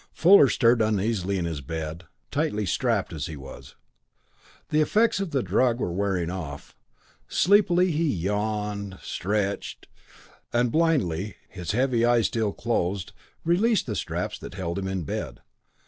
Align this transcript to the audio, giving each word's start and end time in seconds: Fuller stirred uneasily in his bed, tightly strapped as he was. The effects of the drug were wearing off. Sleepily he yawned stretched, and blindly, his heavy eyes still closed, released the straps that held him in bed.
Fuller 0.13 0.49
stirred 0.49 0.81
uneasily 0.81 1.37
in 1.37 1.45
his 1.45 1.61
bed, 1.61 2.05
tightly 2.31 2.65
strapped 2.65 3.13
as 3.13 3.27
he 3.27 3.35
was. 3.37 3.75
The 4.69 4.81
effects 4.81 5.19
of 5.19 5.29
the 5.29 5.43
drug 5.43 5.79
were 5.79 5.91
wearing 5.91 6.31
off. 6.31 6.75
Sleepily 7.27 7.91
he 7.91 8.11
yawned 8.11 8.97
stretched, 9.03 9.87
and 10.51 10.71
blindly, 10.71 11.35
his 11.49 11.73
heavy 11.73 12.03
eyes 12.03 12.25
still 12.25 12.51
closed, 12.51 13.11
released 13.45 13.85
the 13.85 13.95
straps 13.95 14.39
that 14.39 14.55
held 14.55 14.79
him 14.79 14.87
in 14.87 15.03
bed. 15.03 15.41